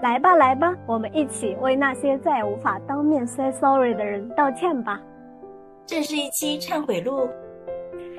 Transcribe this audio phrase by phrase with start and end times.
[0.00, 5.00] 来吧，来吧，我们一起为那些再也无法当面 say sorry 的人道歉吧。
[5.86, 7.28] 这是一期忏悔录，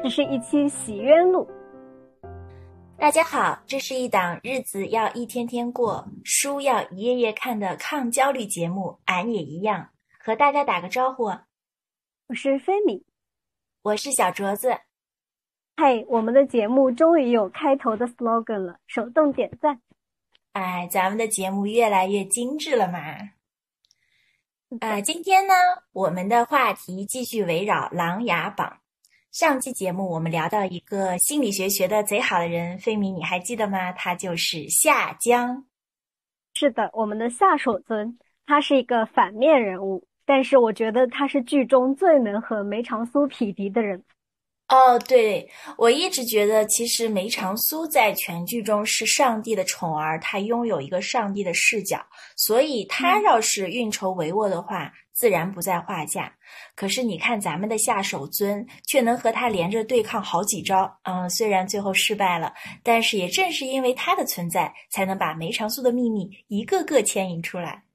[0.04, 1.50] 这是一期洗冤录。
[2.98, 9.00] 大家好，这是一档日子要一天天过，书要一页页看的抗焦虑节目。
[9.06, 9.88] 俺也一样，
[10.22, 11.28] 和大家打个招呼。
[12.28, 13.06] 我是菲米，
[13.84, 14.78] 我是小镯子。
[15.78, 19.80] 嘿，我们的节目终于有开头的 slogan 了，手动点赞。
[20.60, 23.00] 哎，咱们的节目越来越精致了嘛。
[24.82, 25.54] 啊，今天呢，
[25.94, 28.68] 我们的话题继续围绕《琅琊榜》。
[29.32, 33.94] 上期节目我们聊到一个心理学学的贼好的人，飞米，你还记得吗？
[33.94, 35.64] 他就是夏江。
[36.54, 44.04] 是的，我们的夏守尊，他是一个反面人物，但是我觉得他是剧中最能和梅长苏匹敌的人。
[44.70, 52.00] 哦，对，我一直觉得，其实梅长苏在全剧中是上帝的宠儿，他拥有一个上帝的视角，
[52.36, 56.32] 所以他要是运筹帷幄的话，自然不在话下。
[56.76, 62.54] 可是你看咱们的夏守尊，却能和他连着对抗好几招，嗯，虽然最后失败了，
[62.84, 67.86] 但是也正是因为他的存在，才能把梅长苏的秘密一个个牵引出来。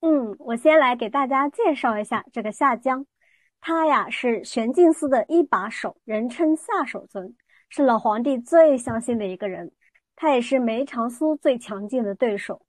[0.00, 3.06] 嗯，我先来给大家介绍一下这个夏江。
[3.60, 7.34] 他呀是玄镜司的一把手，人称夏守尊，
[7.68, 9.72] 是老皇帝最相信的一个人。
[10.14, 12.62] 他也是梅长苏最强劲的对手。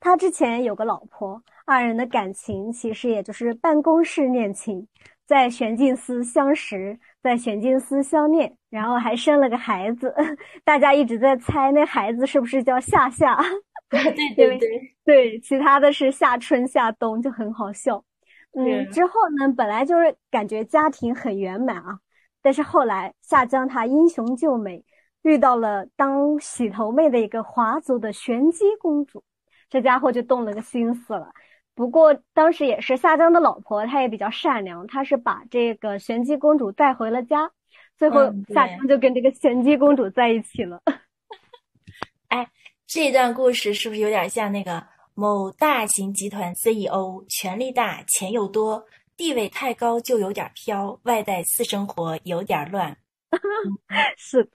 [0.00, 4.86] 他之前有个老婆，二人的感情其实也就是办公室恋情，
[5.26, 10.14] 在玄镜司相识，在玄镜司相恋，然后还生了个孩子。
[10.64, 13.36] 大家一直在猜那孩子是不是叫夏夏？
[13.90, 14.02] 对
[14.34, 18.04] 对对对，其他的是夏春、夏冬，就很好笑。
[18.52, 22.00] 嗯，之后呢，本来就是感觉家庭很圆满啊，
[22.42, 24.84] 但是后来夏江他英雄救美，
[25.22, 29.22] 遇到了当洗头妹的一个华族的玄机公主，
[29.68, 31.30] 这家伙就动了个心思了。
[31.74, 37.52] 不过当时也是夏江的老婆，她也比较善良，她是把这个玄机公主带回了家，
[37.96, 40.82] 最后夏江就跟这个玄机公主在一起了。
[42.28, 42.48] 哎，
[42.86, 44.97] 这段故事是不是有点像那个？
[45.20, 48.84] 某大型集团 CEO，权力大，钱又多，
[49.16, 52.96] 地位太高就有点飘，外带私生活有点乱。
[54.16, 54.48] 是，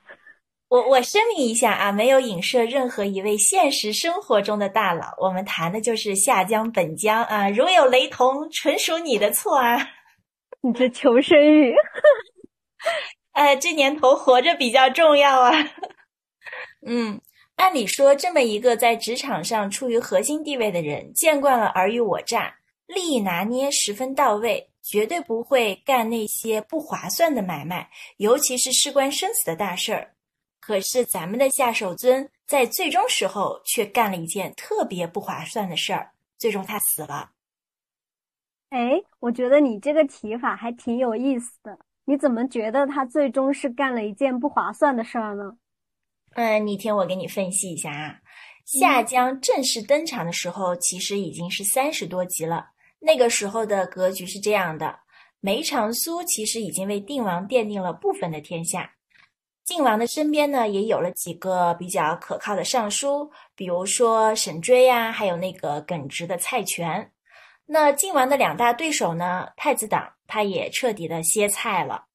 [0.70, 9.90] 我我声明一下啊，没有影射任何一位现实生活中的大佬，我们谈的就是下江本江啊，如有雷同，纯属你的错啊。
[10.64, 11.76] 你这求生欲，
[13.34, 15.52] 呃，这年头活着比较重要啊。
[16.88, 17.20] 嗯。
[17.56, 22.56] 按理说，这么一个在职场上处于核心地位的人，见惯了尔虞我诈，
[22.88, 30.16] 利益拿捏十分到位，绝对不会干那些不划算的买卖，尤其是事关生死的大事儿。
[30.60, 37.32] 可是咱们的夏守尊在最终时候却干了一件特别不划算的事儿，最终他死了。
[38.70, 41.78] 哎，我觉得你这个提法还挺有意思的。
[42.06, 45.56] 你怎么觉得他最终是干了一件不划算的事儿呢？
[46.36, 48.20] 嗯，你听我给你分析一下啊。
[48.66, 52.68] 夏江正式登场的时候，其实已经是三十多集了。
[53.00, 55.00] 那个时候的格局是这样的：
[55.42, 58.90] 梅长苏其实已经为定王奠定了部分的天下，
[59.66, 67.12] 靖王的身边呢也有了几个比较可靠的尚书，比如说沈追呀，还有那个耿直的蔡权。
[67.66, 72.06] 那靖王的两大对手呢，太子党他也彻底的歇菜了。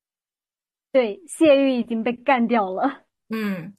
[0.90, 3.02] 对，谢玉已经被干掉了。
[3.30, 3.74] 嗯，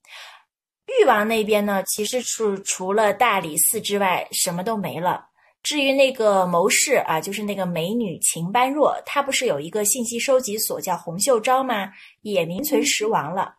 [0.85, 5.27] 誉王那边呢，其实是除了大理寺之外，什么都没了。
[5.61, 11.91] 至于那个谋士啊，就是那个美女秦般若，她不是有一个信息收集所叫洪秀昭吗？
[12.21, 13.55] 也名存实亡了。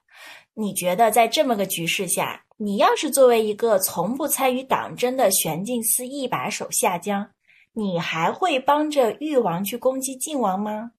[0.54, 7.30] 你觉得在这么个局势下，你要是作为一个从不参与党争的玄镜司一把手下江，
[7.72, 10.92] 你还会帮着誉王去攻击靖王吗？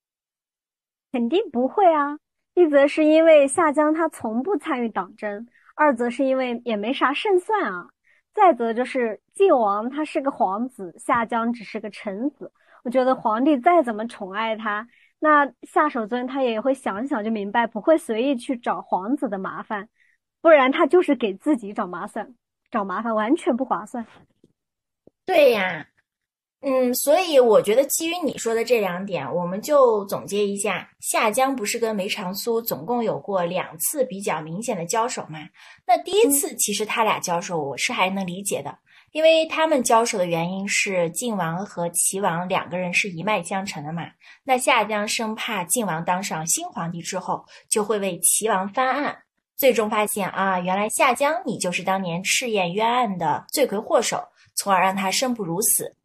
[1.12, 2.18] 肯定不会啊。
[2.54, 7.88] 一则是因为夏江他从不参与党争，二则是因为也没啥胜算啊。
[8.34, 12.52] 再则就是晋王他是个皇子，夏江只是个臣子。
[12.84, 14.88] 我觉得皇帝再怎么宠爱他，
[15.20, 19.90] 那夏守尊他也会想想就明白，不会随意去找皇子的麻烦，
[20.42, 22.34] 不然他就是给自己找麻烦，
[22.70, 24.06] 找麻烦完全不划算。
[25.26, 25.88] 对呀。
[26.63, 35.40] 嗯，所以我觉得基于你说的这两点，我们就总结一下：夏江不是跟梅长苏总共有过两次比较明显的交手吗？
[35.87, 38.78] 那第一次其实他俩交手，我是还能理解的，
[39.11, 44.03] 因为他们交手的原因是晋王和齐王两个人是一脉相承的嘛。
[44.43, 49.17] 那夏江生怕晋王当上新皇帝之后，就会为齐王翻案。
[49.58, 54.23] 最终发现啊，原来夏江你就是当年赤焰冤案的罪魁祸首，
[54.53, 55.96] 从而让他生不如死。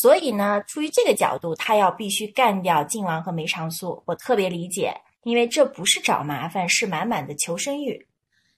[0.00, 8.06] 所以呢，出于这个角度，他要必须干掉靖王和梅长苏，我特别理解，因为这不是找麻烦，是满满的求生欲。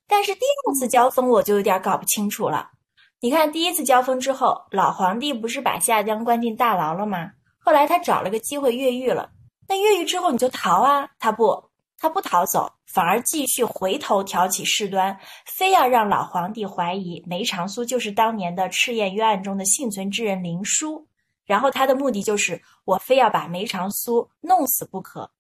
[0.07, 2.73] 但是第二次交锋，我就有点搞不清楚了。
[3.21, 7.31] 你看，第一次交锋之后，老皇帝不是把夏江关进大牢了吗？
[7.59, 9.31] 后来他找了个机会越狱了。
[9.67, 11.09] 那越狱之后你就逃啊？
[11.19, 21.07] 他不，他不逃走，反而继续回头挑起事端，非要让老皇帝怀疑梅长苏就是当年的赤焰冤案中的幸存之人林殊。
[21.51, 25.33] 然后他的目的就是我非要把梅长苏弄死不可。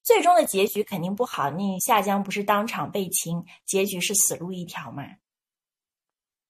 [0.00, 5.02] 最终的结局肯定不好，那夏江不是当场被擒，结局是死路一条嘛？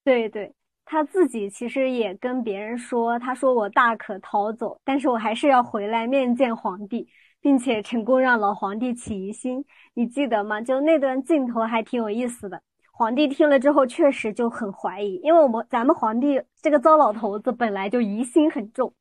[0.04, 0.52] 对对，
[0.84, 7.08] 他自己其实也跟别人说，他说我大可逃走，但是我还是要回来面见皇帝，
[7.40, 9.64] 并且成功让老皇帝起疑心。
[9.94, 10.60] 你记得吗？
[10.60, 12.62] 就那段镜头还挺有意思的。
[13.00, 18.92] 皇帝听了之后确实就很怀疑，因为我们咱们皇帝这个糟老头子本来就疑心很重，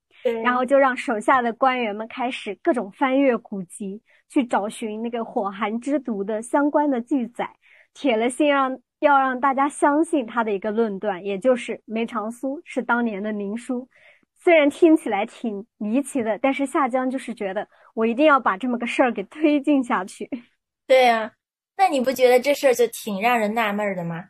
[0.41, 4.01] 然后就让手下的官员们开始各种翻阅古籍。
[4.29, 7.49] 去找寻那个火寒之毒的相关的记载，
[7.95, 13.89] 铁了心让要让大家相信他的一个论断，也就是梅长苏是当年的宁叔。
[14.35, 20.29] 虽然听起来挺离奇的，但是夏江就是觉得我一定要把这么个事儿给推进下去。
[20.85, 21.31] 对呀，
[21.79, 24.25] 那你不觉得这事儿就挺让人纳闷的吗？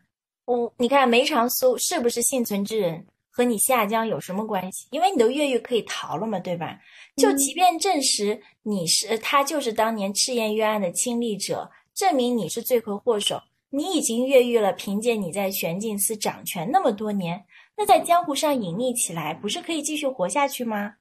[0.45, 3.07] 我你看梅长苏是不是幸存之人？
[3.31, 4.87] 和你下江有什么关系？
[4.91, 6.79] 因为你都越狱可以逃了嘛，对吧？
[7.15, 13.41] 就即便证实你是他，就是当年赤焰冤案的亲历者，证明你是罪魁祸首，
[13.71, 14.71] 你已经越狱了。
[14.73, 17.43] 凭借你在玄镜司掌权那么多年，
[17.75, 20.97] 那在江湖上隐匿起来，不是可以继续活下去吗？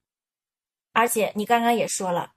[0.94, 2.32] 而且你刚刚也说了，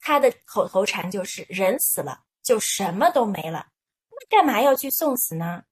[0.00, 3.66] 他的口头禅就是“人死了就什么都没了”，
[4.12, 5.64] 那干嘛要去送死呢？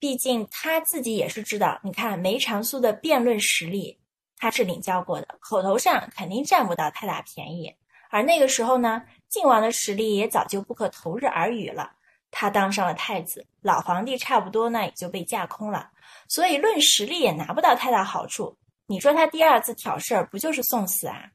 [0.00, 4.00] 毕竟他自己也是知道，你看梅长苏的辩论实力，
[4.36, 7.74] 他是领教过的，口头上肯定占不到太大便宜。
[8.10, 11.96] 而那个时候呢，靖王的实力也早就不可同日而语了，
[12.30, 15.90] 他当上了太子，老皇帝差不多呢也就被架空了，
[16.28, 18.58] 所以论实力也拿不到太大好处。
[18.86, 21.30] 你说他第二次挑事儿，不就是送死啊？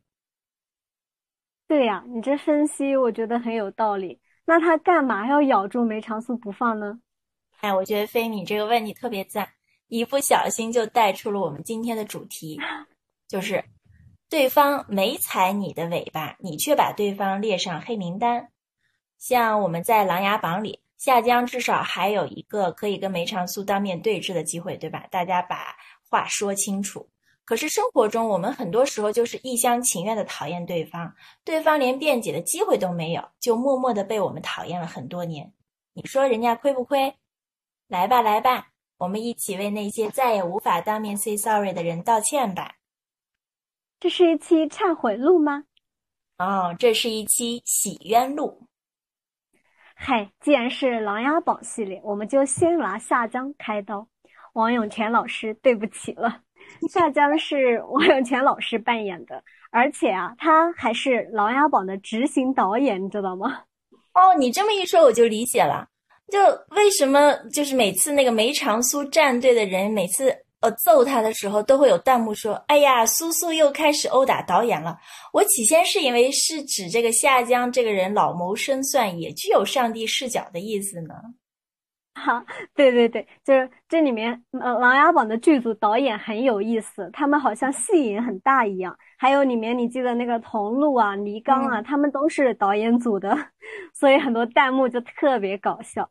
[1.67, 4.19] 对呀，你这分析我觉得很有道理。
[4.49, 6.99] 那他干嘛要咬住梅长苏不放呢？
[7.59, 9.47] 哎，我觉得飞米这个问题特别赞，
[9.89, 12.59] 一不小心就带出了我们今天的主题，
[13.27, 13.63] 就是
[14.27, 18.49] 对方没踩你的尾巴，你却把对方列上黑名单。
[19.19, 25.05] 像我们在《琅琊榜》里，夏江至少还有一个可以跟梅长苏当面对质的机会，对吧？
[25.11, 25.75] 大家把
[26.09, 27.07] 话说清楚。
[27.49, 35.51] 可是生活中，我们很多时候就是一厢情愿的讨厌对方，对方连辩解的机会都没有，就默默的被我们讨厌了很多年。
[35.93, 37.15] 你说人家亏不亏？
[37.87, 38.67] 来吧，来吧，
[38.99, 42.75] 我们一起为那些再也无法当面 say sorry 的人道歉吧。
[43.99, 45.63] 这是一期忏悔录吗？
[46.37, 48.67] 哦，这是一期洗冤录。
[49.95, 54.07] 嗨，既然是《琅琊榜》系列，我们就先拿夏江开刀。
[54.53, 56.43] 王永泉老师，对不起了，
[56.89, 63.61] 夏江是王永泉老师扮演的，而且啊，他还是《琅琊榜》的执行导演，你知道吗？
[64.13, 65.87] 哦，你这么一说，我就理解了。
[66.31, 66.39] 就
[66.75, 74.97] 为什么就是每次那个梅长苏战队的人每次呃揍他的时候，都会有弹幕说：“哎呀，苏苏又开始殴打导演了。”
[75.33, 81.15] 我起先是以为是指这个夏江这个人老谋深算，也具有上帝视角的意思呢。
[82.19, 82.45] 哈，
[82.75, 88.95] 对对对，就是这里面呃《琅琊榜》的剧组导演很有意思，他们好像戏瘾很大一样。
[89.17, 93.35] 还有里面你记得那个桐路啊、倪刚啊，他们都是导演组的，
[93.93, 96.07] 所以很多弹幕就特别搞笑。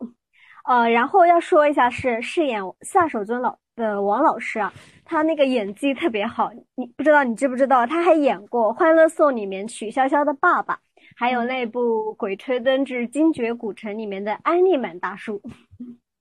[0.65, 4.71] 呃，然后要说一下是饰演夏守尊老的王老师啊，
[5.05, 6.51] 他那个演技特别好。
[6.75, 10.79] 你不知道你知不知道，他还演过《欢乐颂》里面曲筱绡的爸爸，
[11.19, 15.43] 还有那部《鬼吹灯之精绝古城》里面的安利满大叔。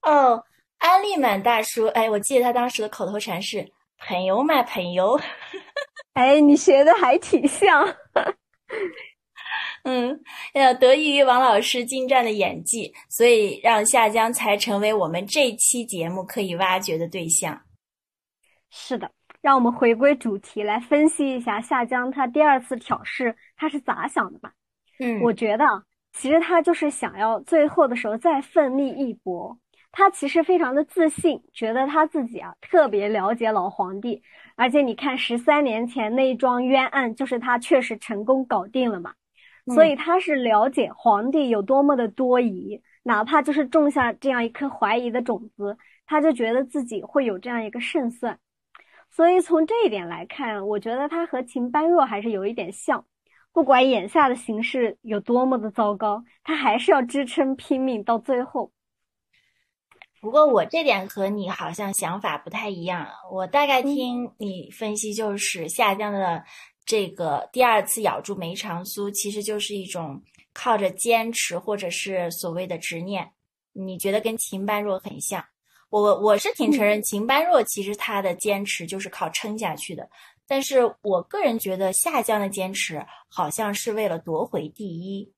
[0.01, 0.43] 哦，
[0.79, 3.63] 安利满大叔，哎，我记得他当时的口头禅是
[4.07, 5.19] “朋友嘛，朋友”。
[6.13, 7.87] 哎，你学的还挺像。
[9.83, 10.19] 嗯，
[10.53, 17.61] 呃得益于王老师精湛的演技，所以让夏江才成为我们这期节目可以挖掘的对象。
[18.71, 19.11] 是的，
[19.41, 24.51] 让我们回归主题，来分析一下夏江他第二次挑事他是咋想的吧。
[24.99, 25.65] 嗯，我觉得
[26.13, 29.57] 其实他就是想要最后的时候再奋力一搏。
[29.89, 34.21] 他其实非常的自信，觉得他自己啊特别了解老皇帝，
[34.55, 39.13] 而且你看十三年前那一桩冤案，就是他确实成功搞定了嘛，
[39.73, 45.75] 所以他是了解皇帝有多么的多疑，哪怕就是种下这样一颗怀疑的种子，
[46.05, 48.37] 他就觉得自己会有这样一个胜算。
[49.09, 53.03] 所以从这一点来看，我觉得他和秦般若还是有一点像。
[53.57, 58.71] 不管眼下的形势有多么的糟糕，他还是要支撑拼命到最后。
[60.21, 63.07] 不过我这点和你好像想法不太一样。
[63.31, 66.43] 我大概听你分析，就是下降的
[66.85, 70.21] 这个第二次咬住梅长苏，其实就是一种
[70.53, 73.27] 靠着坚持或者是所谓的执念。
[73.73, 75.43] 你觉得跟秦般若很像？
[75.89, 80.07] 我我是挺承认秦般若其实他的坚持就是靠撑下去的。
[80.47, 85.33] 但是我个人觉得夏江的坚持好像是为了夺回第一，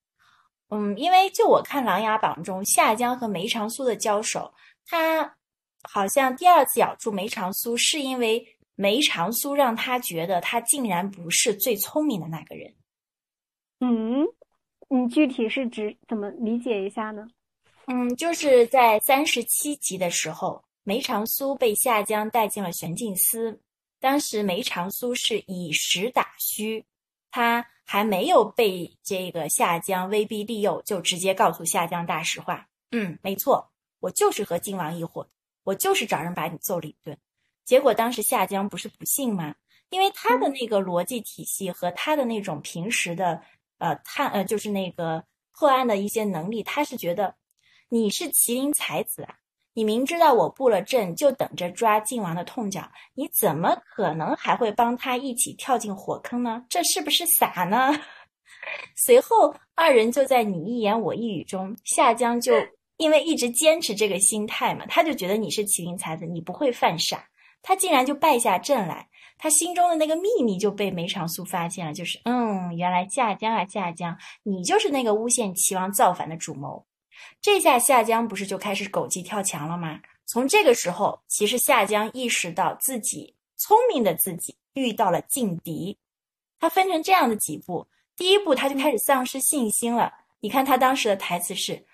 [0.69, 4.53] 嗯，因为就我看《琅琊榜》中夏江和梅长苏的交手，
[4.85, 5.35] 他
[5.81, 12.75] 好像第二次咬住梅长苏是因为梅长苏让他觉得他竟然不是最聪明的那个人。
[13.79, 14.27] 嗯，
[14.89, 17.27] 你具体是指怎么理解一下呢？
[17.87, 23.59] 嗯，就是在三十七集的时候，梅长苏被夏江带进了玄镜司。
[24.00, 26.86] 当时梅长苏是以实打虚，
[27.32, 32.68] 他还没有被这个夏江威逼利诱，就直接告诉夏江大实话。
[32.91, 35.29] 嗯，没错，我就是和靖王一伙，
[35.63, 37.18] 我就是找人把你揍了一顿。
[37.65, 39.56] 结果当时夏江不是不信吗？
[39.89, 43.44] 因为他的那个逻辑体系和他的那种平时的
[43.79, 47.36] 呃探呃就是那个破案的一些能力，他是觉得
[47.89, 49.38] 你是麒麟才子啊。
[49.73, 56.65] 你明知道我布了阵，就等着抓靖王的痛脚，你怎么可能还会帮他一起跳进火坑呢？
[56.69, 57.91] 这是不是傻呢？
[58.95, 62.53] 随后二人就在你一言我一语中，夏江就
[62.97, 67.23] 因为一直坚持这个心态嘛，他就觉得你是麒麟才子，你不会犯傻，
[67.61, 69.07] 他竟然就败下阵来，
[69.38, 76.85] 他心中的那个秘密就被梅长苏发现了，就是嗯，原来夏江啊夏江，你就是那个诬陷齐王造反的主谋。
[77.41, 79.99] 这下夏江不是就开始狗急跳墙了吗？
[80.25, 85.97] 从这个时候，其实夏江意识到自己聪明的自己遇到了劲敌。
[86.59, 90.13] 他分成这样的几步：第一步，他就开始丧失信心了。
[90.41, 91.85] 你看他当时的台词是：“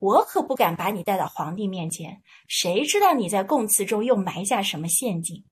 [0.00, 5.44] 我可不敢把你带到皇帝面前，谁知道你在供词中又埋下什么陷阱？”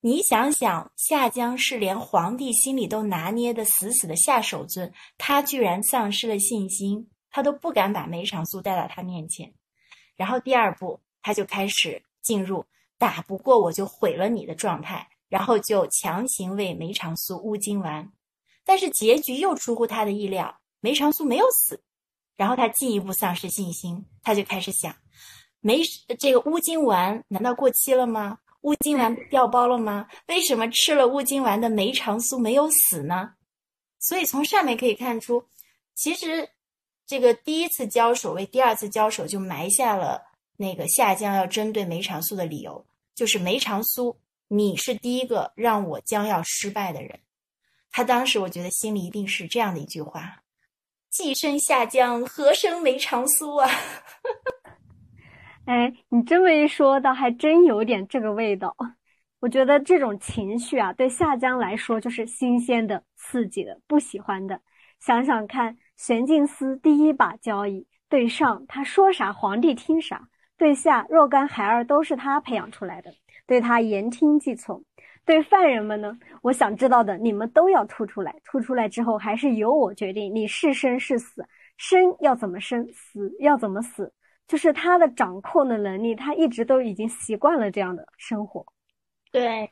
[0.00, 7.08] 你想想，夏江是连皇帝心里都拿捏的死死的下手尊，他居然丧失了信心。
[7.34, 9.52] 他都不敢把梅长苏带到他面前，
[10.14, 12.64] 然后第二步，他就开始进入
[12.96, 18.12] 打不过我就毁了你的状态，然后就强行喂梅长苏乌金丸，
[18.64, 21.82] 但是结局又出乎他的意料，梅长苏没有死，
[22.36, 24.94] 然后他进一步丧失信心，他就开始想，
[25.58, 25.82] 梅
[26.20, 28.38] 这个乌金丸难道过期了吗？
[28.60, 30.06] 乌金丸掉包了吗？
[30.28, 33.34] 为什么吃了乌金丸的梅长苏没有死呢？
[33.98, 35.48] 所以从上面可以看出，
[35.96, 36.48] 其实。
[37.06, 40.22] 这个第一次交手为第二次交手就埋下了
[40.56, 44.16] 那个夏江要针对梅长苏的理由，就是梅长苏，
[44.48, 47.20] 你是第一个让我将要失败的人。
[47.90, 50.42] 他当时我觉得心里一定是这样的一句话：
[51.10, 53.70] 既生夏江，何生梅长苏啊？
[55.66, 58.74] 哎，你这么一说，倒还真有点这个味道。
[59.40, 64.58] 我觉得这种情绪啊，对夏江来说就是新鲜的、刺激的、不喜欢的。
[65.00, 65.76] 想想看。
[65.96, 73.12] 玄镜司第一把交椅，对上他说啥皇帝听啥，对下若干孩儿都是他培养出来的，
[73.46, 74.84] 对他言听计从。
[75.26, 81.46] 对犯人们呢，我想知道的你们都要吐出来，吐出来之后还是由我决定你是生是死，
[81.78, 84.12] 生要怎么生，死要怎么死，
[84.46, 88.66] 就是他的掌控的能力，他一直都已经习惯了这样的生活。
[89.32, 89.70] 对，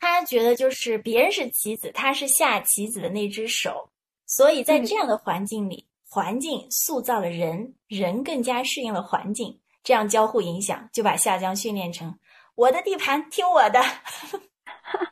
[0.00, 3.90] 他觉得就是别人是棋子，他是下棋子的那只手。
[4.32, 12.16] 所以在这样的环境里，环境塑造了人，人更加适应了环境，这样交互影响，就把夏江训练成
[12.54, 13.82] 我的地盘，听我的。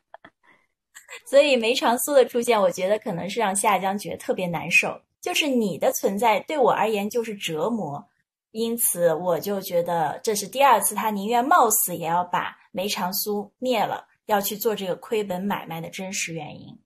[1.27, 8.09] 所以梅长苏的出现，我觉得可能是让夏江觉得特别难受，就是你的存在对我而言就是折磨，
[8.53, 16.79] 因此我就觉得这是第二次他宁愿冒死也要把梅长苏灭了，要去做这个亏本买卖的真实原因。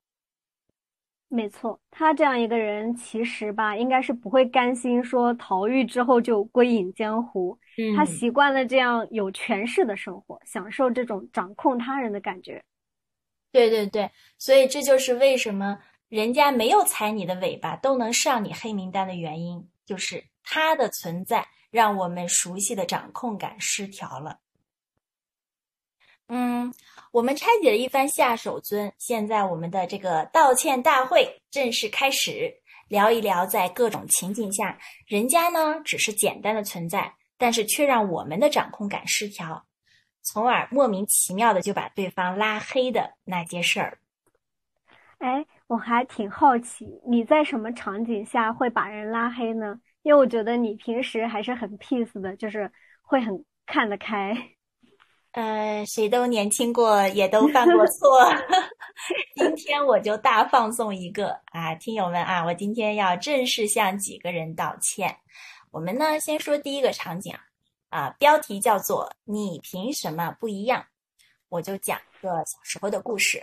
[1.35, 7.59] 没错，他这样一个人，其实吧，应该是不会甘心说逃狱之后就归隐江湖。
[7.79, 12.63] 嗯，他习惯了这样有权势的生活，享受这种掌控他人的感觉。
[13.51, 15.79] 对对对，所以这就是为什么
[16.11, 24.39] 人家没有踩你的尾巴都能上你黑名单的原因，就是他的存在让我们熟悉的掌控感失调了。
[26.35, 26.73] 嗯，
[27.11, 32.55] 我们拆解了一番下手尊，现在我们的这个道歉大会正式开始。
[32.89, 39.65] 聊一聊在各种情景下，人家呢只是简单的存在，但是却让我们的掌控感失调，
[40.23, 43.99] 从而莫名其妙的就把对方拉黑的那些事儿。
[45.19, 49.79] 哎，我还挺好奇，你在什么场景下会把人拉黑呢？
[50.03, 52.71] 因为我觉得你平时还是很 peace 的，就是
[53.03, 54.35] 会很看得开。
[55.33, 58.31] 呃，谁都年轻过，也都犯过错。
[59.35, 65.17] 今天我就大放送一个啊，听友们啊，我今天要正式向几个人道歉。
[65.71, 67.35] 我们呢，先说第一个场景
[67.89, 70.85] 啊，标题叫做“你凭什么不一样”，
[71.49, 73.43] 我就讲个小时候的故事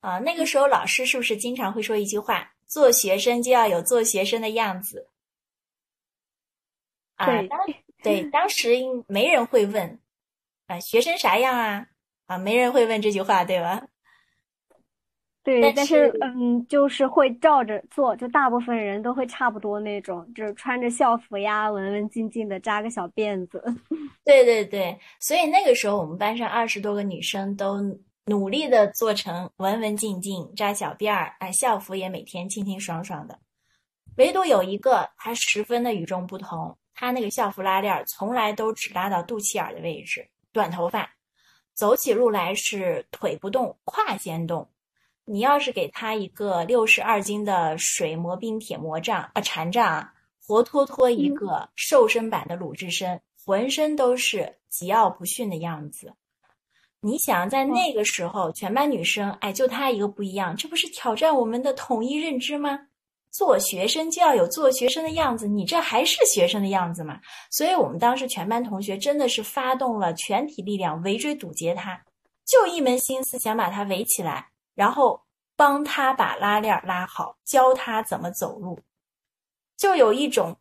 [0.00, 0.18] 啊。
[0.18, 5.08] 那个时候老师是不是经常会说一句话：“做学生就要有做学生的样子。”
[7.16, 7.58] 啊，当
[8.02, 8.74] 对当 时
[9.06, 9.98] 没人会问。
[10.66, 11.86] 啊，学生啥样啊？
[12.26, 13.86] 啊，没人会问这句话，对吧？
[15.42, 23.62] 对，但是嗯，就是会照着做，就大部分人都会差不多那种，就是穿着校服呀，文文静静的扎个小辫子。
[24.24, 27.76] 对对对，所以那个时候我们班上二十多个女生都
[28.24, 33.38] 努力的做成文文静静，扎小辫儿，啊，校服也每天清清爽爽的。
[34.16, 40.26] 唯独有一个，她十分的与众不同，她那个校服拉链从来都只拉到肚脐眼的位置。
[40.54, 41.10] 短头发，
[41.74, 44.70] 走起路来是腿不动，胯先动。
[45.24, 50.14] 你要是给他一个六十二斤的水磨冰铁魔杖啊禅杖啊，
[50.46, 56.14] 活脱脱一个瘦身版的鲁智深，浑身都是桀骜不驯的样子。
[57.00, 62.86] 你想在那个时候，全班女生，哎，就他一个不一样，这不是挑战我们的统一认知吗？
[63.36, 67.18] 做学生就要有做学生的样子，你这还是学生的样子吗？
[67.50, 72.00] 所以我们当时全班同学真的是发动了全体力量围追堵截他，
[72.46, 75.20] 就一门心思想把他围起来，然后
[75.56, 78.78] 帮他把拉链拉好，教他怎么走路，
[79.76, 80.56] 就有一种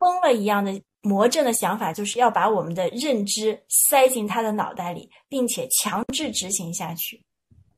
[0.00, 7.24] 疯了一样的魔怔的想法，就是要把我们的认知塞进他的脑袋里，并且强制执行下去。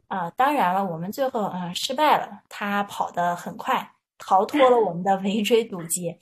[0.09, 3.92] 啊，当然了，我们最后啊失败了，他跑得很快。
[4.25, 6.17] 逃脱了我们的围追堵截，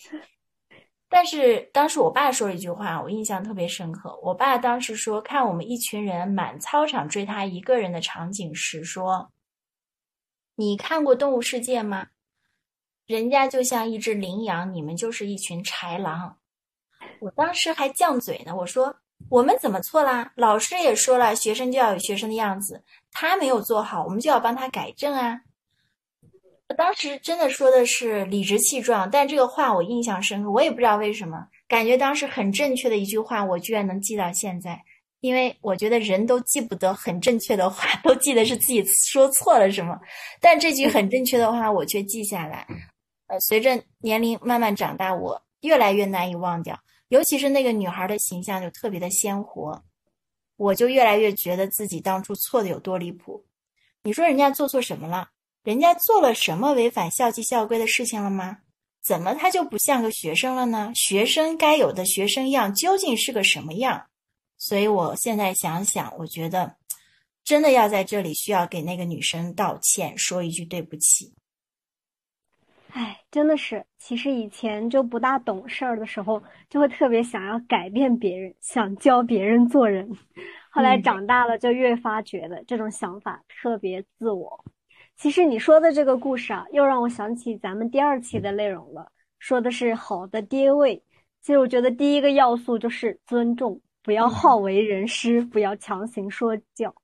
[1.11, 4.19] 但是当时我爸说了一句话，我印象特别深刻。
[4.23, 9.31] 我爸当时说，看我们一群人满操场追他一个人的场景时，说
[10.57, 12.09] ：“你看过《动物世界》吗？
[13.07, 16.39] 人家就像一只羚羊，你们就是一群豺狼。”
[17.21, 18.97] 我当时还犟嘴呢，我说
[19.29, 20.33] ：“我们怎么错啦？
[20.37, 22.83] 老师也说了，学生就要有学生的样子，
[23.13, 25.43] 他没有做好，我们就要帮他改正啊。”
[26.77, 34.81] 当时真的说的是理直气壮，但这个话我印象深刻，我也不知道为什么，感觉当时很正确的一句话，我居然能记到现在。
[35.21, 39.99] 因为我觉得人都记不得很正确的话，都记得是自己说错了什么，
[40.41, 42.67] 但这句很正确的话我却记下来。
[43.27, 46.79] 呃，随着年龄慢慢长大，我越来越难以忘掉，
[47.09, 49.83] 尤其是那个女孩的形象就特别的鲜活，
[50.57, 53.45] 我就越来越觉得自己当初错的有多离谱。
[54.03, 55.29] 你说人家做错什么了？
[55.63, 58.59] 人家做了什么违反校纪校规的事情了吗？
[59.03, 60.93] 怎么他就不像个学生了呢？
[60.95, 64.07] 学生该有的学生样究竟是个什么样？
[64.59, 66.77] 所以我现在想想，我觉得
[67.43, 71.33] 真的要在这里需要给那个女生道歉，说一句对不起。
[72.93, 80.11] 哎，真的是，其实以前就不大懂事儿的时候，就会特别想要改变别人，想教别人做人。
[80.71, 84.65] 后来长大了，就越发觉得这种想法特别自我。
[85.21, 91.05] 其实你说的这个故事啊，又让我想起咱们第二期的内容了，说的是好的爹味。
[91.43, 96.95] 其实我觉得第一个要素就是尊重，不要好为人师，不要强行说教。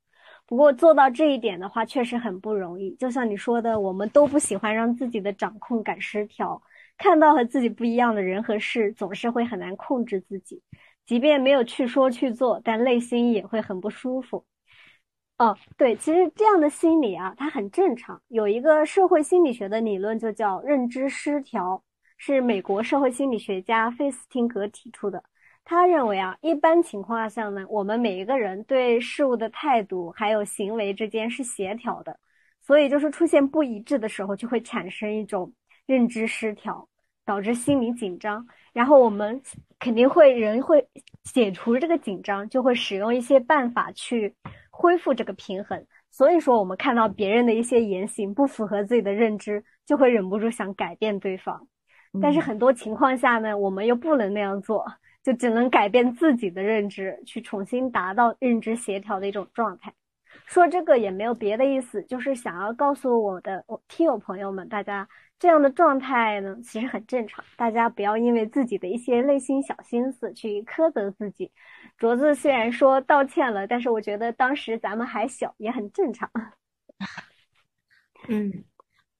[0.47, 2.95] 不过做到这一点的话，确实很不容易。
[2.95, 6.63] 就像你说的，我们都不喜欢让自己的掌控感失调，
[6.97, 10.63] 看到和自己不一样的人和事，总是会很难控制自己。
[11.05, 14.47] 即便没有去说去做，但内心也会很不舒服。
[15.39, 18.21] 哦，对，其实这样的心理啊，它很正常。
[18.29, 21.83] 有一个社会心理学的理论，就叫认知失调，
[22.17, 25.23] 是美国社会心理学家费斯汀格提出的。
[25.63, 32.19] 他认为啊，一般情况下呢，我们每一个人对事物的态度还有行为之间是协调的，
[32.63, 35.53] 所以就是出现不一致的时候，就会产生一种
[35.85, 36.89] 认知失调，
[37.27, 38.47] 导致心理紧张。
[38.73, 39.43] 然后我们
[39.79, 40.89] 肯定会人会
[41.25, 44.35] 解除这个紧张，就会使用一些办法去。
[44.79, 51.67] 恢复这个平衡，所以说我们看到别人的一些言行不符合自己的认知，就会忍不住想改变对方。
[52.21, 54.85] 但是很多情况下呢，我们又不能那样做，
[55.25, 59.95] 就只能改变自己的认知，去重新达到认知协调的一种状态。
[60.45, 67.45] 说这个也没有别的意思，就是想要告诉我的我听友朋友们，大家这样的状态呢，其实很正常。
[67.57, 71.53] 大家不要因为自己的一些内心小心思去苛责自己。
[71.99, 76.31] 镯子虽然说道歉了，但是我觉得当时咱们还小，也很正常。
[78.29, 78.65] 嗯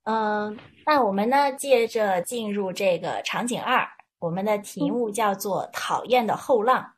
[0.05, 3.87] 嗯，那我们呢，接着进入这个场景二，
[4.19, 6.95] 我们的题目叫做“讨厌的后浪”。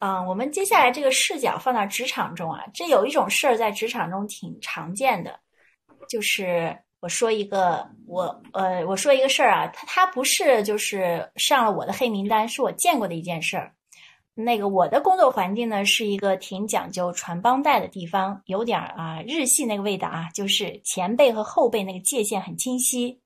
[0.00, 5.40] 嗯，我们接下来这个视角放到职场中啊，这有一种事儿在职场中挺常见的，
[6.08, 13.74] 就是我说一个，我呃，我说一个事儿啊，他他不是就是上了我的黑名单，是我见过的一件事儿。
[14.32, 23.20] 那个我的工作环境呢，是一个挺讲究传帮带的地方，有点儿啊日系那个味道啊，就是前辈和后辈那个界限很清晰。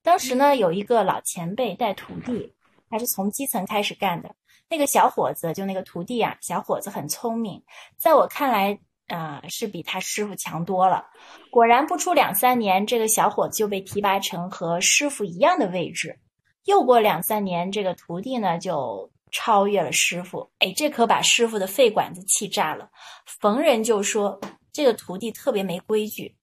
[0.00, 2.54] 当时呢，有一个老前辈带徒弟，
[2.88, 4.32] 他是从基层开始干的。
[4.68, 7.60] 那个小伙子就那个徒弟啊，小伙子很聪明，
[7.96, 8.78] 在我看来
[9.08, 11.04] 啊，是比他师傅强多了。
[11.50, 16.18] 果然不出两三年，这个小伙子就被提拔成和师傅一样的位置。
[16.64, 19.10] 又过两三年，这个徒弟呢就。
[19.30, 22.88] 超越了师傅，哎，这可把师傅的肺管子气炸了。
[23.26, 24.40] 逢人就说
[24.72, 26.34] 这个徒弟特别没规矩，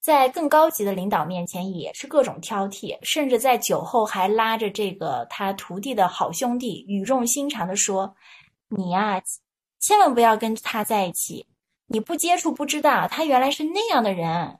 [0.00, 8.14] 在更高级的领导面前也是各种挑剔，甚至在酒后还拉着这个他徒弟的好兄弟，语重心长的说
[8.70, 9.20] ：“你呀，
[9.80, 11.44] 千万不要跟他在一起，
[11.86, 14.58] 你不接触不知道，他原来是那样的人，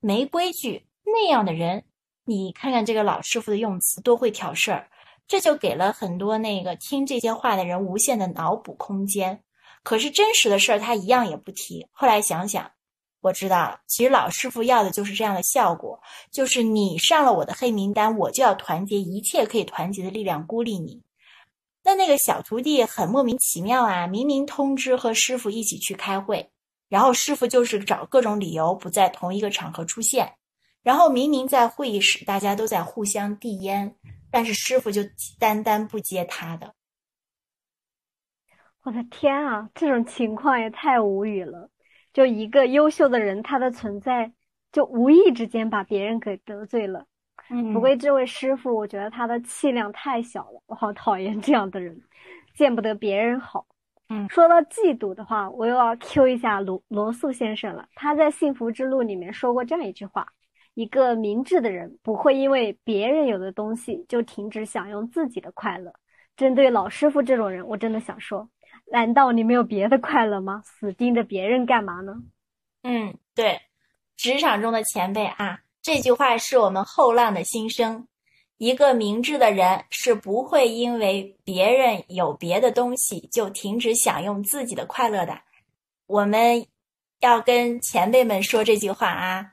[0.00, 1.84] 没规矩那样的人。
[2.24, 4.88] 你看看这个老师傅的用词，多会挑事儿。”
[5.30, 9.44] 这就给了很多那个听这些话的人无限的脑补空间，
[9.84, 11.86] 可是真实的事儿他一样也不提。
[11.92, 12.68] 后来想想，
[13.20, 16.00] 我知道了，其实老师傅要的就是这样的效果，
[16.32, 21.00] 就是你上了我的黑名单，我就要团结一切可以团结的力量孤立你。
[21.90, 26.48] 那那个小徒弟很莫名其妙啊，明明通知和师傅一起去开会，
[26.88, 30.34] 然后师傅就是找各种理由不在同一个场合出现，
[30.84, 33.96] 然后明明在会议室大家都在互相递烟。
[34.30, 35.02] 但是师傅就
[35.40, 36.72] 单单不接他的，
[38.84, 41.70] 我的天啊，这种情况也太无语了！
[42.12, 44.32] 就一个优秀的人，他的存在
[44.70, 47.06] 就无意之间把别人给得罪了。
[47.50, 52.00] 嗯，不过这位师傅，我觉得他的气量太小了，我好讨厌这样的人，
[52.54, 53.66] 见不得别人好。
[54.08, 57.88] 嗯，说到嫉妒的话，我又要 Q 一下罗罗素先生了。
[57.94, 60.26] 他在《幸福之路》里面说过这样一句话。
[60.74, 65.92] 一个明智的人不会因为别人有的东西就停止享用自己的快乐。
[66.36, 68.48] 针对老师傅这种人，我真的想说：
[68.92, 70.62] 难道你没有别的快乐吗？
[70.64, 72.14] 死盯着别人干嘛呢？
[72.82, 73.60] 嗯，对，
[74.16, 78.06] 职场中的前辈啊，这句话是我们后浪的心声。
[78.58, 85.40] 一个明智的人是不会因为别人有别的东西就停止享用自己的快乐的。
[86.06, 86.66] 我们
[87.20, 89.52] 要跟前辈们说这句话啊。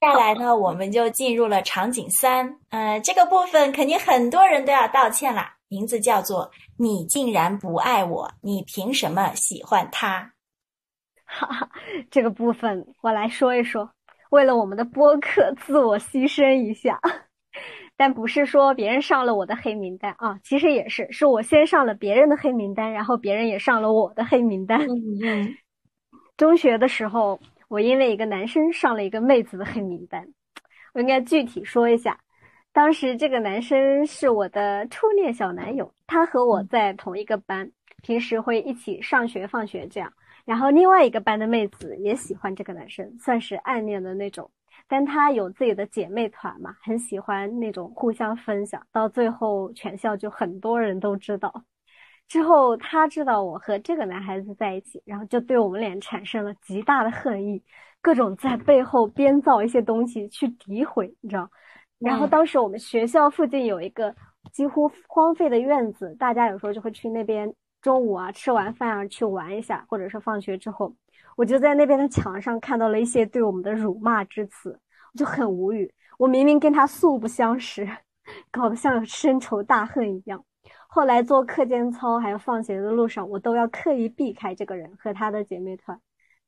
[0.00, 2.56] 再来呢，我们就进入了场景三。
[2.68, 10.32] 呃，这个部分肯定很多人都要道歉啦，名字叫做“你竟然不爱我，你凭什么喜欢他？”
[11.26, 11.70] 哈哈，
[12.10, 13.90] 这个部分我来说一说。
[14.30, 16.98] 为了我们的播客，自我牺牲一下，
[17.96, 24.80] 但不是说别人上了我的黑名单啊，其实也是，是我先上了别人的黑名单，然后别人也上了我的黑名单。
[25.22, 25.54] 嗯，
[26.36, 27.38] 中学的时候。
[27.70, 30.26] 我因为一个男生上了一个妹子的黑名单，
[30.92, 32.18] 我应该具体说一下。
[32.72, 37.70] 当时这个男生是我的初恋小男友，他和我在同一个班，
[38.02, 40.12] 平时会一起上学放学这样。
[40.50, 44.50] 然后另外一个班的妹子也喜欢这个男生，算是暗恋的那种。
[44.88, 51.62] 但她有自己的姐妹团嘛，很喜欢那种互相分享，到最后全校就很多人都知道。
[52.26, 57.62] 之后，她知道我和这个男孩子在一起，然后就对我们俩产生了极大的恨意，
[58.02, 61.48] 各种在背后编造一些东西去诋毁，你知道。
[62.00, 64.12] 然后当时我们学校附近有一个
[64.52, 70.94] 几乎荒废的院子，大家有时候就会去那边，中午啊吃完饭啊去玩一下，或者是放学之后，
[71.36, 74.78] 我就在那边的墙上看到了一些对我们的辱骂之词，
[75.12, 75.92] 我就很无语。
[76.18, 77.88] 我明明跟他素不相识，
[78.50, 80.44] 搞得像深仇大恨一样。
[80.88, 85.98] 后来做课间操，还有放学的路上，我都要刻意避开这个人和他的姐妹团，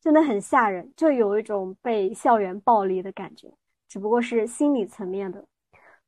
[0.01, 3.55] 真的很吓人，就有一种被校园暴力的感觉，
[3.89, 5.47] 只不过是心理层面的。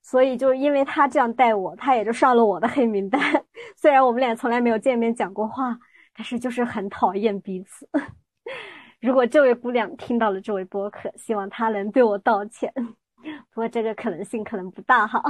[0.04, 3.18] 所以就因为他这样带我，他也就上了我的黑名单。
[3.74, 5.78] 虽然我们俩从来没有见面讲过话，
[6.14, 7.88] 但是就是很讨厌彼此。
[9.00, 12.70] 如果这位姑娘听到了这位播客，希望她能对我道歉。
[12.74, 15.22] 不过这个可能性可能不大哈。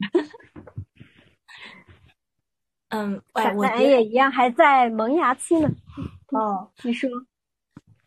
[2.88, 5.68] 嗯，哎，我也一样，还在萌芽期呢。
[6.28, 7.10] 哦，你说，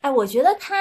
[0.01, 0.75] 哎，我觉得他，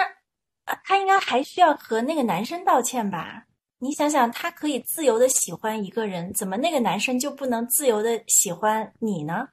[0.85, 3.45] 他应该还需要和那个男生道歉吧？
[3.85, 9.49] 你想想，他可以自由的喜欢一个人，怎么那个男生就不能自由的喜欢你呢？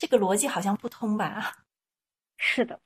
[0.00, 1.52] 这个逻辑好像不通吧？
[2.38, 2.80] 是的，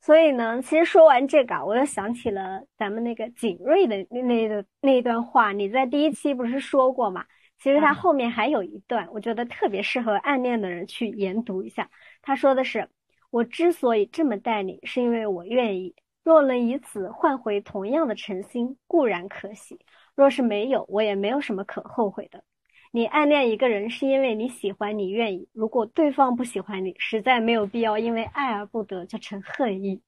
[0.00, 5.52] 所以呢，其实说完这个，我又想起了咱们那个景睿的那的那一段话。
[5.52, 7.24] 你在第一期不是说过吗？
[7.60, 11.88] 其实他后面还有一段，我觉得特别适合暗恋的人去研读一下。
[12.22, 12.88] 他说的是
[13.30, 15.94] ：“我之所以这么待你，是因为我愿意。
[16.24, 19.76] 若能以此换回同样的诚心，固然可喜；
[20.14, 22.44] 若是没有，我也没有什么可后悔的。
[22.92, 25.48] 你暗恋一个人，是因为你喜欢，你愿意。
[25.52, 30.00] 如果对方不喜欢你，实在没有必要因为爱而不得就成恨意。”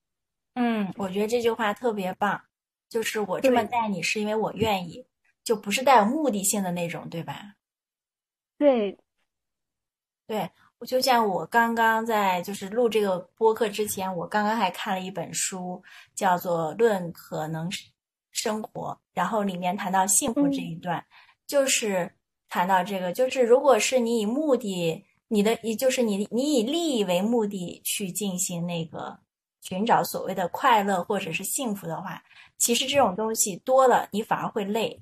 [0.54, 2.40] 嗯，我觉得这句话特别棒，
[2.88, 5.04] 就是我这么待你，是因为我愿意，
[5.42, 7.54] 就不是带有目的性的那种，对吧？
[8.56, 8.98] 对，
[10.26, 10.50] 对。
[10.78, 15.82] 我就像我刚刚在就是录这个播客之前，我刚刚还看了一本书，
[16.14, 17.66] 叫做《论可能
[18.36, 21.04] 生活》，然后里面谈到幸福这一段，
[21.46, 22.12] 就是
[22.48, 29.18] 谈到这个，就是如果是你以目的，你的也就是你你以利益为目的去进行那个
[29.62, 32.22] 寻找所谓的快乐或者是幸福的话，
[32.58, 35.00] 其实这种东西多了，你反而会累，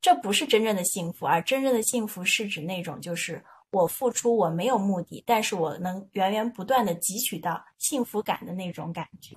[0.00, 3.44] 这不是真正的幸福，而真正的幸福是指那种就是。
[3.72, 9.36] 我付出，我没有目的，但是我能源源不断的汲取到幸福感的那种感觉。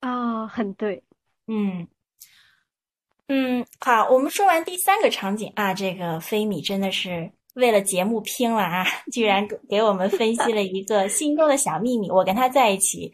[0.00, 1.02] 啊，很对，
[1.52, 1.88] 嗯，
[3.26, 12.08] 嗯，好，我们说完第三个场景啊，这个菲米真的是为了节目拼了啊， 居然给我们分析了一个心中的小秘密。
[12.08, 13.12] 我跟他在一起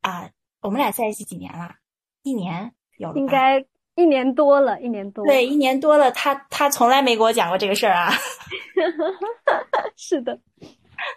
[0.00, 0.28] 啊，
[0.62, 1.76] 我们俩在一起几年了？
[2.24, 3.14] 一年有了？
[3.16, 3.64] 应该。
[3.98, 5.24] 一年多了，一年多。
[5.24, 8.12] 对，一年多了，他他从来没给我讲过这个事儿啊。
[9.96, 10.38] 是的，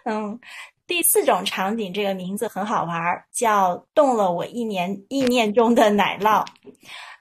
[0.06, 0.40] 嗯，
[0.90, 6.44] 第四种场景，这个名字很好玩儿，叫动了我一年意念中的奶酪。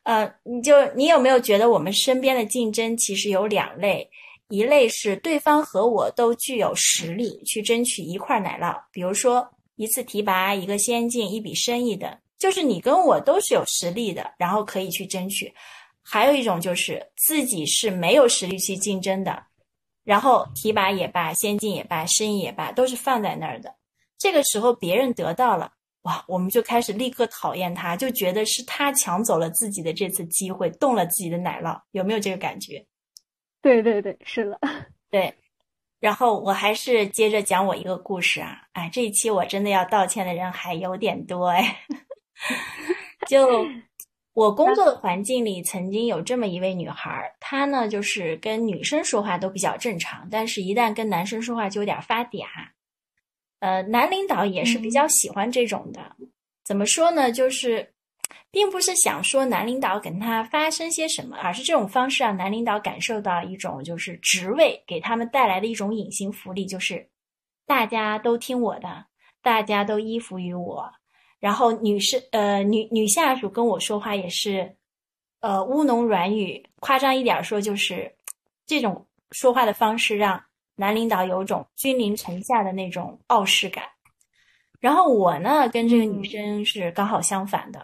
[0.01, 4.09] 呃，你就你有没有觉得我们身边的竞争其实有两类？
[4.47, 12.19] 一类是对方和我都具有实力去争取一块奶酪，比如说一次提拔、一个先进、一笔生意的。
[12.39, 15.45] 就是你跟我都是有实力的，然后可以去争取；
[16.01, 19.43] 还有一种就是自己是没有实力去竞争的，
[20.09, 23.75] 然后提拔也罢，先进也罢，生意也罢，都是放在那儿的。
[24.17, 32.83] 这个时候别人得到了，哇，我们就开始立刻讨厌他，就觉得是他抢走了自己的这次机会，动了自己的奶酪，有没有这个感觉？
[33.61, 34.59] 对对对，是的，
[35.11, 35.31] 对。
[35.99, 41.85] 然后我还是接着讲我一个故事啊，哎，这一期我真的要道歉的人还有点多哎。
[43.29, 43.63] 就
[44.33, 52.45] 我工作的环境里，曾经有这么一位女孩，她呢就是跟女生说话都比较正常，但是一旦跟男生说话就有点发嗲。
[53.59, 56.15] 呃，男领导也是比较喜欢这种的。
[56.63, 57.31] 怎么说呢？
[57.31, 57.91] 就是
[58.51, 67.09] 并不是想说男领导跟他发生些什么，而是这种方式让男领导感受到一种就是职位给他们带来的一种隐形福利，就是
[67.65, 69.07] 大家都听我的，
[69.41, 70.93] 大家都依附于我。
[71.39, 74.75] 然后女士，呃，女女下属跟我说话也是，
[75.39, 78.13] 呃，乌侬软语，夸张一点说就是
[78.65, 80.43] 这种说话的方式，让
[80.75, 83.85] 男领导有种君临臣下的那种傲视感。
[84.79, 87.83] 然后我呢，跟这个女生是刚好相反的，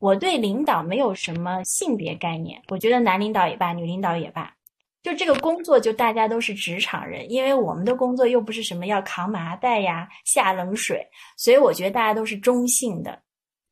[0.00, 4.54] 我对领导没有什么性别概念，我觉得男领导也罢，女领导也罢。
[5.02, 11.06] 就这个工作，就大家都是职场人，因为我们的工作又不是什么要扛麻袋呀、下冷水，
[11.36, 13.22] 所以我觉得大家都是中性的。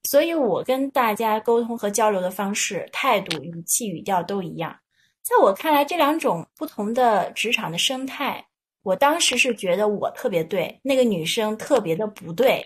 [0.05, 4.75] 所以我跟大家沟通和交流的方式、态度、语气、语调都一样。
[5.23, 8.47] 在我看来，这两种不同的职场的生态，
[8.85, 12.65] 我当时是觉得我特别对，那个女生特别的不对。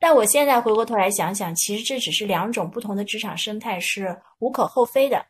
[0.00, 5.24] 但我现在回过头来想想，其实这只是两种不同的职场生态，是无可厚非的。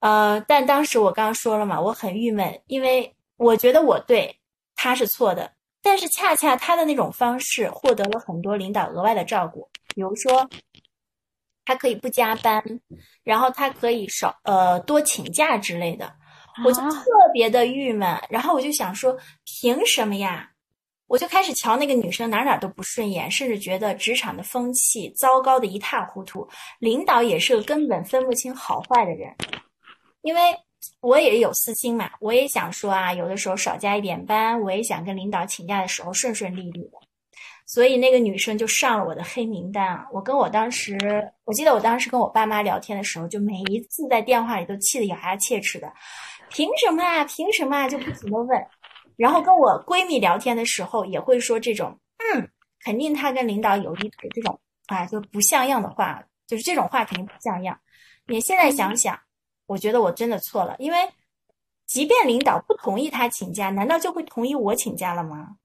[0.00, 4.38] 呃，但当时我刚刚说了嘛，我很郁闷，因为我觉得我对
[4.74, 10.48] 他是错的，但是恰恰他的那种方式获得了很多领导额外的照顾，比如说
[11.64, 12.62] 他可以不加班，
[13.24, 16.14] 然后他可以少呃多请假之类的，
[16.64, 20.50] 我就特别的郁闷，然后我就想说，凭什么呀？
[21.08, 26.48] 我就开始瞧那个女生哪哪都不顺眼，甚至觉得职场的风气糟糕的一塌糊涂，
[26.80, 29.32] 领导也是个根本分不清好坏的人。
[30.26, 30.40] 因为
[31.00, 36.98] 我也有私心嘛，我也想说啊，有的时候少加一点班，我也想跟领导请假的时候顺顺利利的。
[37.64, 40.04] 所以那个女生就上了我的黑名单啊。
[40.12, 40.98] 我跟我当时，
[41.44, 45.92] 我记得我当时跟我爸妈聊天的时候，就每一次在电话里都气得咬牙切齿的，
[46.50, 47.24] 凭什么啊？
[47.24, 47.88] 凭什么啊？
[47.88, 48.66] 就不停的问。
[49.16, 51.96] 然后跟我闺蜜聊天的时候，也会说这种，
[52.34, 52.50] 嗯，
[52.84, 57.78] 肯定她跟领导有一腿这种啊，就不像样的话，就是这种话肯定不像样。
[58.26, 59.16] 你现在想想。
[59.66, 60.98] 我觉得我真的错了，因为
[61.86, 65.56] 即便领导不同意他请假，难道就会同意我请假了吗？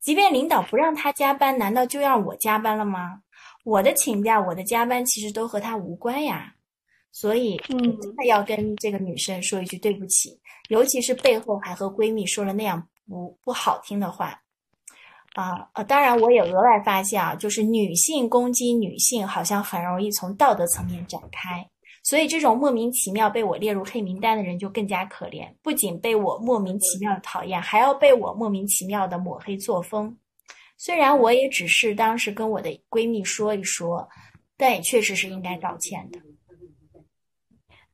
[0.00, 3.22] 即便领导不让他加班，难道就让我加班了吗？
[3.64, 6.54] 我的请假，我的加班，其实都和他无关呀。
[7.12, 14.40] 所以，嗯，真的要跟这个女生说一句对不起，尤其是背后还和闺蜜说了那样不不好听的话。
[15.34, 21.68] 啊呃，当然我也额外发现啊，就是女性攻击女性，好像很容易从道德层面展开。
[22.10, 30.18] 所以这种莫名其妙被我列入黑名单的人就更加可怜，不仅被我莫名其妙的讨厌，还要被我莫名其妙的抹黑作风。
[30.76, 34.08] 虽然我也只是当时跟我的闺蜜说一说，
[34.56, 36.18] 但也确实是应该道歉的。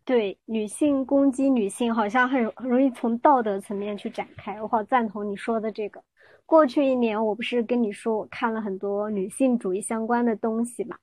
[0.02, 6.02] 对，女性攻击女性好像很很容易从道德层面去展开，我好赞同你说的这个。
[6.46, 10.96] 过去一年，我不是跟你说我看了很多女性主义相关的东西嘛，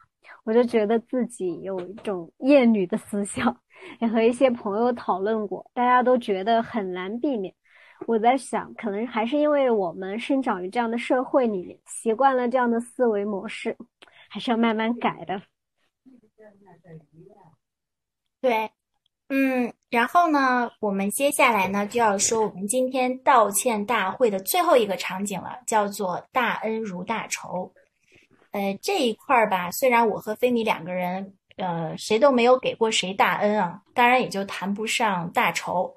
[0.43, 3.55] 我就觉得自己有一种厌女的思想，
[3.99, 7.53] 也和一些朋友讨论过，大家都觉得很难避免。
[8.07, 13.77] 我在想，可能还是因为我们生长于这样的社会里面，习惯了这样的思维模式，
[14.29, 15.41] 还是要慢慢改的。
[18.41, 18.69] 对。
[19.29, 27.73] 嗯，然后呢，我们接下来呢就要说我们今天道歉大会的最后一个场景了，叫做大恩如大仇。
[28.53, 35.93] 呃，这一块儿吧，虽然我和菲米两个人，呃，谁都没有给过谁大恩啊，当然也就谈不上大仇。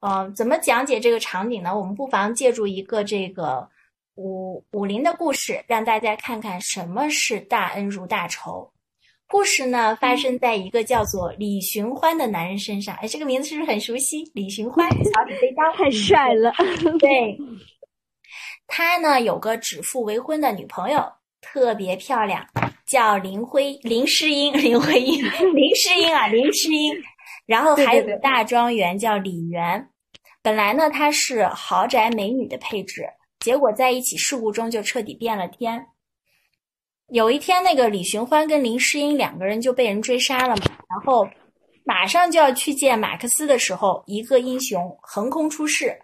[0.00, 1.76] 嗯，怎么讲解这个场景呢？
[1.76, 3.66] 我们不妨借助一个这个
[4.14, 8.70] 武武林的故事，让大家看看什么是大恩如大仇。
[9.26, 12.94] 故事呢，发生在一个叫做李寻欢的男人身上。
[12.96, 14.30] 哎，这个名字是不是很熟悉？
[14.34, 16.52] 李寻欢，小李飞刀，太帅了。
[17.00, 17.36] 对，
[18.66, 22.46] 他呢有个指腹为婚的女朋友，特别漂亮，
[22.86, 25.22] 叫林徽林诗音， 林徽因，
[25.54, 26.94] 林诗音啊，林诗音。
[27.46, 29.88] 然后还有个大庄园叫李园。
[30.42, 33.04] 本来呢，它是豪宅美女的配置，
[33.40, 35.86] 结果在一起事故中就彻底变了天。
[37.08, 41.28] 有一天，那个李寻欢跟林诗音两个人就被人追杀了嘛，然后
[41.84, 45.96] 马上就要去见马克思的时候，一个英雄横空出世，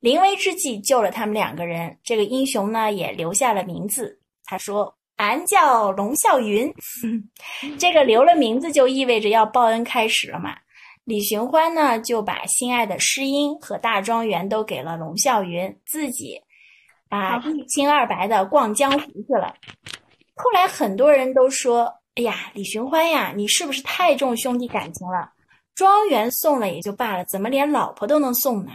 [0.00, 1.98] 临危之际救了他们两个人。
[2.04, 4.19] 这个英雄呢也留下了名字，
[4.50, 6.74] 他说：“俺叫龙啸云。
[7.78, 10.56] ”这个留了名字就意味着要报恩开始了嘛。
[11.04, 16.42] 李寻欢呢就把心爱的诗音和大庄园都给了龙啸云，自己
[17.10, 19.54] 啊一清二白的逛江湖去了。
[20.34, 25.30] 后来很多人都说：“哎呀，李寻欢呀，你是不是太重兄弟感情了？
[25.76, 28.72] 庄园送了也就罢了，怎么连老婆都能送呢？”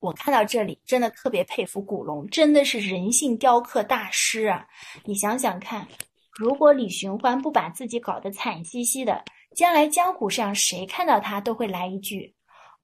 [0.00, 4.64] 我看到这里，真的特别佩服古龙，真的是人性雕刻大师啊！
[5.04, 5.86] 你想想看，
[6.30, 9.24] 如果李寻欢不把自己搞得惨兮兮的，
[9.56, 12.32] 将来江湖上谁看到他都会来一句：“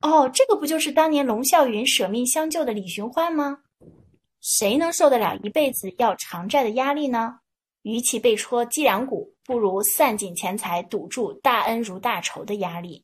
[0.02, 3.58] 哦，这个不就是当年龙啸云舍命相救的李寻欢吗？”
[4.42, 7.38] 谁能受得了一辈子要偿债的压力呢？
[7.82, 13.03] 与其被戳脊梁骨，不如散尽钱财堵住大恩如大仇的压力。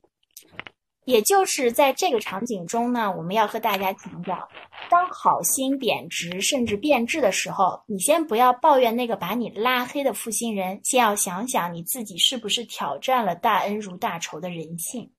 [1.04, 4.48] 也就是在这个场景中呢，我们要和大家强调：
[4.88, 15.10] 当好心贬值甚至变质的时候，你先不要抱怨那个把你拉黑的负心人，先要想想你自己是不是挑战了大恩如大仇的人性。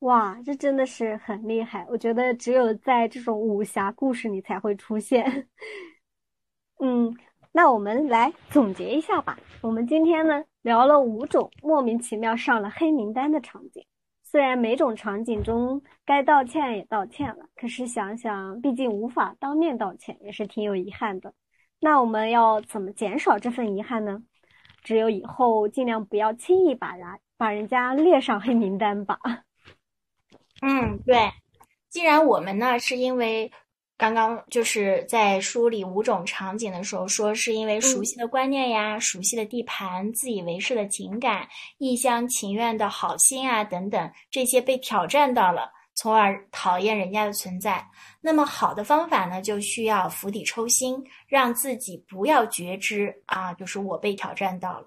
[0.00, 1.86] 哇，这真的是很厉害！
[1.88, 5.48] 我觉得只有在这种武侠故事里才会出现。
[6.82, 7.16] 嗯。
[7.52, 9.38] 那我们来总结一下吧。
[9.62, 13.82] 我们今天呢聊了五种莫名其妙上了黑名单的场景，
[14.36, 21.32] 虽然每种场景中该道歉也道歉了，可是想想毕竟无法当面道歉，也是挺有遗憾的。
[21.80, 24.22] 那我们要怎么减少这份遗憾呢？
[24.82, 27.06] 只有以后尽量不要轻易把人
[27.38, 29.18] 把人家列上黑名单吧。
[30.60, 31.30] 嗯，对。
[31.88, 33.50] 既然我们呢是因为。
[33.98, 47.82] 刚刚就是在梳理五种场景的时候，说是因为熟悉的观念呀、熟悉的地盘、自以为是的情感、一厢情愿的好心啊等等，这些被挑战到了，从而讨厌人家的存在。
[48.20, 54.86] 那么好的方法呢，就需要釜底抽薪，让自己不要觉知啊，就是我被挑战到了。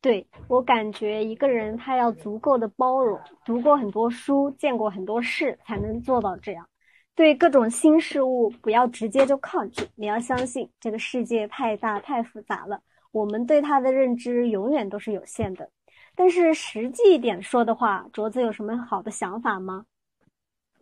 [0.00, 6.66] 对我感觉，一个人他要足够的包容，读过很多书，见过很多事，才能做到这样。
[7.14, 9.86] 对各种新事物，不要直接就抗拒。
[9.94, 12.80] 你要相信，这个世界太大太复杂了，
[13.12, 15.70] 我们对它的认知永远都是有限的。
[16.16, 19.84] 但是实际一点说的话，镯子有什么好的想法吗？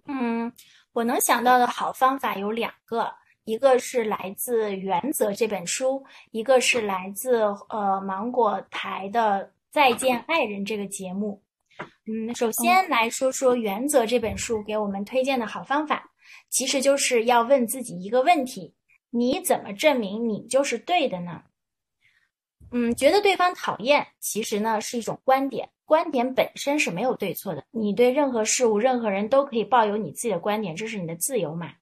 [0.06, 0.52] 嗯，
[0.92, 3.12] 我能想到的好方法有两个，
[3.44, 11.42] 一个是来自《原则》这本书，一个是来自呃芒果台的《再见爱人》这个节目。
[12.06, 16.10] 嗯，首先来说说《原则》这本书给我们推荐的好方法，
[16.50, 18.74] 其实就是要问自己一个问题：
[19.10, 21.42] 你怎么证明你就是对的呢？
[22.70, 27.64] 嗯，觉得对方讨厌，其实呢是一种观点，观点本身是没有对错的。
[27.70, 31.74] 你对任何事物、任何人都可以抱有你自己的观点，这是你的自由嘛。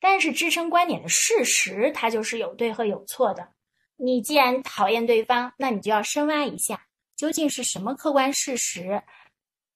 [0.00, 3.52] 但是支撑观点的事实，它就是有对和有错的。
[3.96, 9.00] 你既然讨厌对方，那你就要深挖一下，究竟是什么客观事实，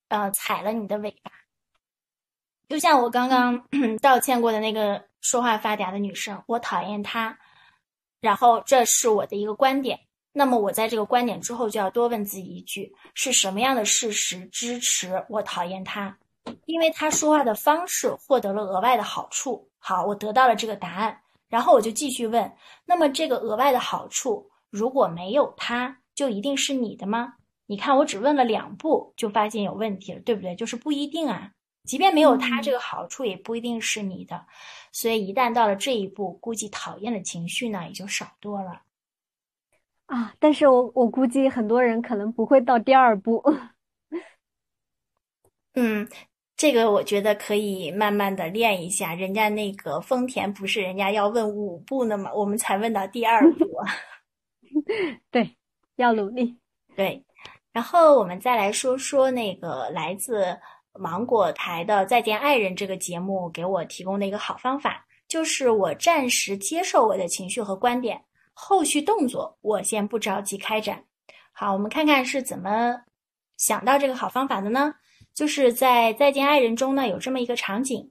[0.09, 1.31] 呃，踩了你的尾巴。
[2.69, 3.63] 就像我刚刚
[4.03, 7.37] 道歉过的那个说话发嗲的女生，我讨厌她，
[8.21, 9.99] 然后这是我的一个观点。
[10.33, 16.17] 那么我在这个观点之后，就要多问自己一句：是什么样的事实支持我讨厌她？
[16.67, 19.69] 因为她说话的方式获得了额外的好处。
[19.79, 22.53] 好，我得到了这个答案，然后我就继续问：
[22.85, 27.35] 那么这个额外的好处如果没有她，就一定是你的吗？
[27.67, 30.55] 你看，我只问了两步，就发现有问题了，对不对？
[30.55, 31.51] 就是不一定啊，
[31.87, 34.45] 即便没有他，这个好处也不一定是你的。
[34.93, 38.83] 所以一旦到了这一步，估计讨厌的情绪呢也就少多了。
[40.07, 43.43] 啊，但是我我估计很多人可能不会到第二步。
[45.75, 46.09] 嗯，
[46.57, 49.15] 这个我觉得可以慢慢的练一下。
[49.15, 52.33] 人家那个丰田不是人家要问五步呢吗？
[52.33, 53.67] 我们才问到第二步。
[55.31, 55.57] 对，
[55.97, 56.59] 要努力。
[56.95, 57.23] 对，
[57.73, 60.59] 然后我们再来说说那个来自
[60.99, 68.23] 芒果台的《再见爱人》这个节目给我提供的一个好方法，就是我暂时接受我的情绪和观点。
[68.53, 71.05] 后续动作我先不着急开展。
[71.53, 72.97] 好，我们看看是怎么
[73.59, 74.95] 想到这个好方法的呢？
[75.35, 78.11] 就是在《再见爱人》中呢，有这么一个场景，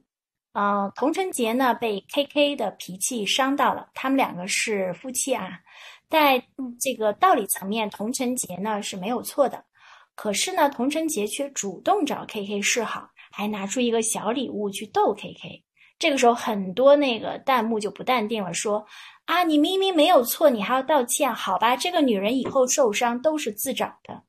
[0.52, 5.58] 嗯，童晨杰呢被 K K 的脾气伤到了，他们两个是夫妻啊，
[6.08, 6.40] 在
[6.80, 9.64] 这个道理层面，童晨杰呢是没有错的，
[10.16, 15.62] 可是呢，童晨杰却主动找 K K 示好，还拿出一个小礼物去逗 K K。
[15.98, 18.84] 这个时候，很多那个弹幕就不淡定了，说。
[19.26, 21.34] 啊，你明明没有错，你还要道歉？
[21.34, 24.22] 好吧，这个女人以后受伤都是自找的。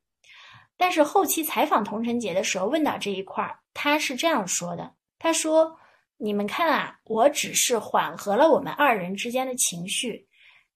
[0.76, 5.78] 但是后期采访童晨杰的时候，问到这一块儿，他是这样说的：“他说，
[6.18, 10.28] 你们看啊，我只是缓和了我们二人之间的情绪，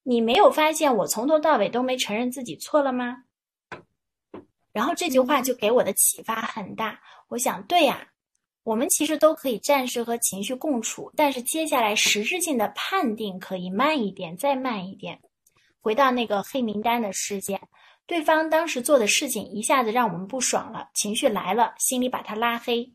[0.04, 3.24] 你没有发现我从头到尾都没承认自己错了吗？”
[4.74, 7.00] 然后这句话就给我的启发很大。
[7.28, 8.08] 我想，对呀。
[8.64, 15.20] 我们其实都可以暂时和情绪共处，但是接下来实质性的判定可以慢一点，再慢一点。
[15.82, 17.60] 回到那个黑名单的事件，
[18.06, 22.88] 对方当时做的事情一下子让我们不爽了，情绪来了，心里把他拉黑。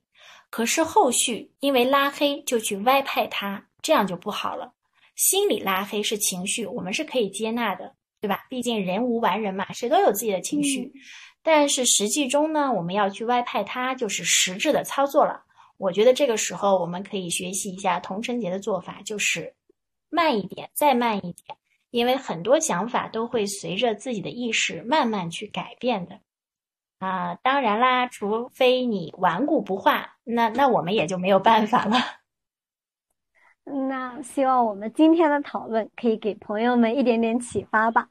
[0.50, 4.72] 可是后续因为拉黑就去歪派他，这样就不好了。
[5.16, 8.46] 心理拉黑是情绪，我们是可以接纳的，对吧？
[8.48, 10.92] 毕竟人无完人嘛，谁都有自己的情绪。
[11.48, 15.44] 但是实际中呢，我们要去外派他，就是实质的操作了。
[15.78, 19.54] 我觉得这个时候我们可以学习一下童晨杰的做法，就是
[20.10, 21.56] 慢一点，再慢一点，
[21.90, 26.18] 因为很多想法都会随着自己的意识慢慢去改变的。
[26.98, 31.96] 啊，当然啦，除非你顽固不化，那那我们也就没有办法了。
[33.88, 38.08] 那希望我们今天的讨论可以给朋友们一点点启发吧。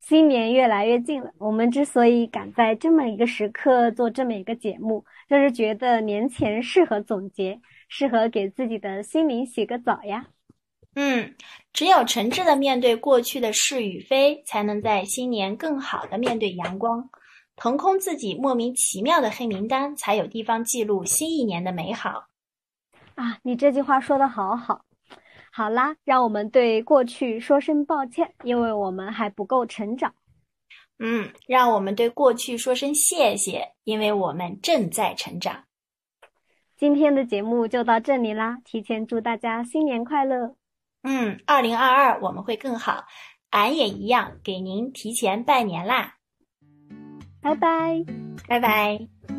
[0.00, 10.26] 新年越来越近了，我们之所以敢在这么一个时刻做这么一个节目，就是觉得年前适合总结，适合给自己的心灵洗个澡呀。
[10.94, 11.34] 嗯，
[11.72, 17.10] 只有诚挚的面对过去的是与非，才能在新年更好的面对阳光，
[17.56, 22.28] 腾空自己莫名其妙的黑名单，才有地方记录新一年的美好。
[23.16, 24.84] 啊，你这句话说的好好。
[25.56, 30.14] 好啦，让我们对过去说声抱歉，因为我们还不够成长。
[30.98, 35.64] 嗯，让我们对过去说声谢谢，因为我们正在成长。
[36.76, 40.54] 今天的节目就到这里啦，提前祝大家新年快乐。
[41.04, 43.06] 嗯，二零二二我们会更好，
[43.48, 46.16] 俺也一样给您提前拜年啦。
[47.40, 48.04] 拜拜，
[48.46, 49.35] 拜拜。